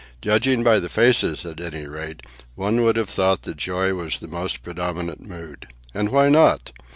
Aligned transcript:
Judging 0.19 0.63
by 0.63 0.79
the 0.79 0.89
faces, 0.89 1.45
at 1.45 1.59
any 1.61 1.85
rate, 1.85 2.21
one 2.55 2.81
would 2.83 2.95
have 2.95 3.07
thought 3.07 3.43
that 3.43 3.55
joy 3.57 3.93
was 3.93 4.19
the 4.19 4.27
most 4.27 4.63
predominant 4.63 5.21
mood. 5.21 5.67
And 5.93 6.09
why 6.09 6.27
not? 6.29 6.71